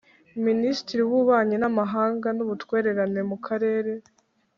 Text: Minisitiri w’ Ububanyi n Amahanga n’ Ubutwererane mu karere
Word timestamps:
Minisitiri 0.47 1.01
w’ 1.05 1.09
Ububanyi 1.13 1.55
n 1.59 1.65
Amahanga 1.71 2.27
n’ 2.35 2.39
Ubutwererane 2.45 3.21
mu 3.29 3.37
karere 3.45 3.91